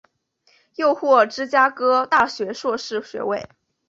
[0.77, 3.47] 又获芝加哥大学硕士学位。